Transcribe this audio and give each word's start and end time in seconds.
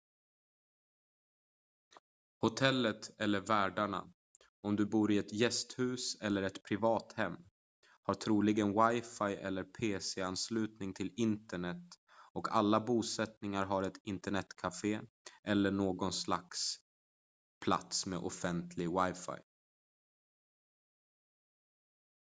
hotellet 2.41 3.09
eller 3.17 3.39
värdarna 3.39 4.13
om 4.61 4.75
du 4.75 4.85
bor 4.85 5.11
i 5.11 5.17
ett 5.17 5.33
gästhus 5.33 6.21
eller 6.21 6.43
ett 6.43 6.63
privat 6.63 7.13
hem 7.13 7.35
har 8.03 8.13
troligen 8.13 8.67
wifi 8.87 9.23
eller 9.35 9.63
en 9.63 9.71
pc 9.71 10.21
ansluten 10.21 10.93
till 10.93 11.13
internet 11.17 11.87
och 12.33 12.55
alla 12.55 12.79
bosättningar 12.79 13.65
har 13.65 13.83
ett 13.83 13.97
internetcafé 14.03 15.01
eller 15.43 15.71
någon 15.71 16.11
plats 17.63 18.05
med 18.05 18.19
offentligt 18.19 18.89
wifi 18.89 19.41